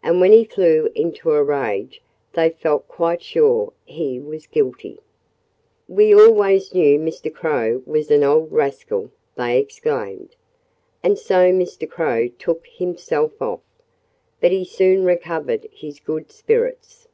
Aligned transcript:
And 0.00 0.20
when 0.20 0.30
he 0.30 0.44
flew 0.44 0.92
into 0.94 1.32
a 1.32 1.42
rage 1.42 2.00
they 2.34 2.50
felt 2.50 2.86
quite 2.86 3.20
sure 3.20 3.72
he 3.84 4.20
was 4.20 4.46
guilty. 4.46 5.00
"We 5.88 6.14
always 6.14 6.72
knew 6.72 7.00
Mr. 7.00 7.34
Crow 7.34 7.82
was 7.84 8.12
an 8.12 8.22
old 8.22 8.52
rascal!" 8.52 9.10
they 9.34 9.58
exclaimed. 9.58 10.36
And 11.02 11.18
so 11.18 11.50
Mr. 11.50 11.90
Crow 11.90 12.28
took 12.28 12.64
himself 12.68 13.42
off. 13.42 13.58
But 14.40 14.52
he 14.52 14.64
soon 14.64 15.04
recovered 15.04 15.66
his 15.72 15.98
good 15.98 16.30
spirits. 16.30 17.08